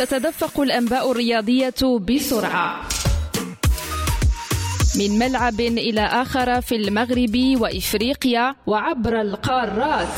[0.00, 2.88] تتدفق الأنباء الرياضية بسرعة.
[4.98, 10.16] من ملعب إلى آخر في المغرب وإفريقيا وعبر القارات.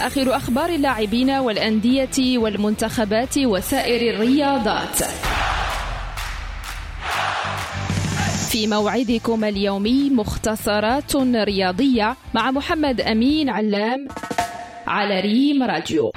[0.00, 4.96] آخر أخبار اللاعبين والأندية والمنتخبات وسائر الرياضات.
[8.50, 14.08] في موعدكم اليومي مختصرات رياضية مع محمد أمين علام
[14.86, 16.12] على ريم راديو.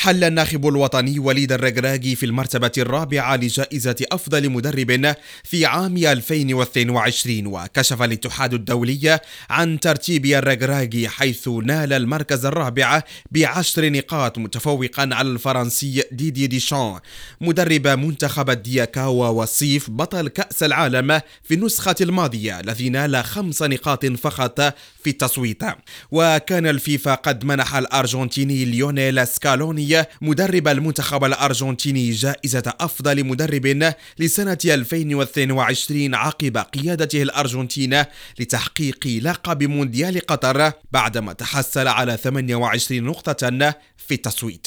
[0.00, 5.14] حل الناخب الوطني وليد الرجراجي في المرتبة الرابعة لجائزة أفضل مدرب
[5.44, 14.38] في عام 2022 وكشف الاتحاد الدولي عن ترتيب الرجراجي حيث نال المركز الرابع بعشر نقاط
[14.38, 16.98] متفوقا على الفرنسي ديدي ديشان.
[17.40, 24.60] مدرب منتخب الدياكاوا والصيف بطل كأس العالم في النسخة الماضية الذي نال خمس نقاط فقط
[25.04, 25.62] في التصويت.
[26.10, 29.89] وكان الفيفا قد منح الأرجنتيني ليونيل سكالوني
[30.20, 38.04] مدرب المنتخب الأرجنتيني جائزة أفضل مدرب لسنة 2022 عقب قيادته الأرجنتين
[38.38, 44.66] لتحقيق لقب مونديال قطر بعدما تحصل على 28 نقطة في التصويت.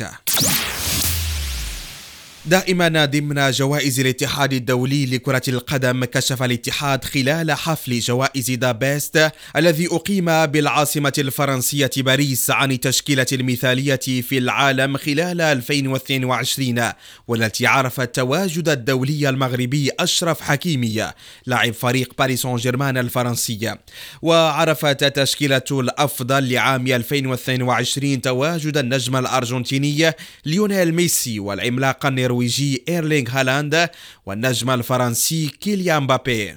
[2.45, 9.87] دائما ضمن جوائز الاتحاد الدولي لكرة القدم كشف الاتحاد خلال حفل جوائز The Best الذي
[9.87, 16.91] أقيم بالعاصمة الفرنسية باريس عن التشكيلة المثالية في العالم خلال 2022
[17.27, 21.11] والتي عرفت تواجد الدولي المغربي أشرف حكيمي
[21.45, 23.75] لاعب فريق باريس سان جيرمان الفرنسي.
[24.21, 30.11] وعرفت التشكيلة الأفضل لعام 2022 تواجد النجم الأرجنتيني
[30.45, 32.32] ليونيل ميسي والعملاق النيرويجي.
[32.32, 33.88] النرويجي إيرلينغ هالاند
[34.26, 36.56] والنجم الفرنسي كيليان مبابي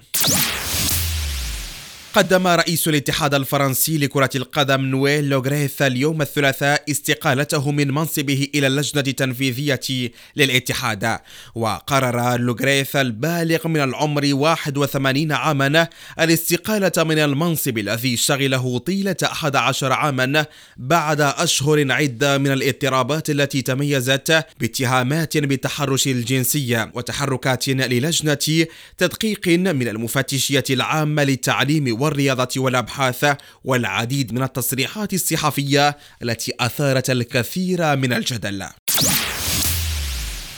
[2.16, 9.04] قدم رئيس الاتحاد الفرنسي لكرة القدم نويل لوغريت اليوم الثلاثاء استقالته من منصبه إلى اللجنة
[9.06, 11.18] التنفيذية للاتحاد.
[11.54, 15.88] وقرر لوغريث البالغ من العمر 81 عاما
[16.20, 20.46] الاستقالة من المنصب الذي شغله طيلة 11 عاما
[20.76, 28.66] بعد أشهر عدة من الاضطرابات التي تميزت باتهامات بالتحرش الجنسي وتحركات للجنة
[28.98, 38.12] تدقيق من المفتشية العامة للتعليم والرياضة والأبحاث والعديد من التصريحات الصحفية التي أثارت الكثير من
[38.12, 38.66] الجدل.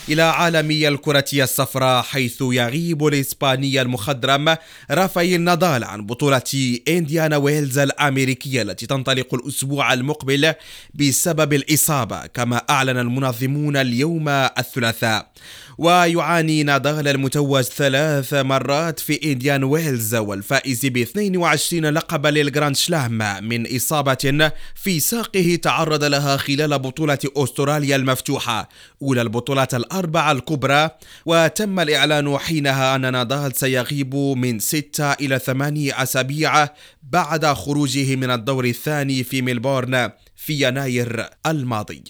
[0.09, 4.55] إلى عالم الكرة الصفراء حيث يغيب الإسباني المخضرم
[4.91, 10.53] رافائيل نادال عن بطولة إنديانا ويلز الأمريكية التي تنطلق الأسبوع المقبل
[10.93, 15.31] بسبب الإصابة كما أعلن المنظمون اليوم الثلاثاء.
[15.79, 23.75] ويعاني نادال المتوج ثلاث مرات في إنديانا ويلز والفائز ب 22 لقبا للجراند سلام من
[23.75, 28.69] إصابة في ساقه تعرض لها خلال بطولة أستراليا المفتوحة.
[29.01, 30.89] أولى البطولات الأربعة الكبرى
[31.25, 36.67] وتم الإعلان حينها أن نادال سيغيب من ستة إلى ثمانية أسابيع
[37.03, 42.03] بعد خروجه من الدور الثاني في ملبورن في يناير الماضي.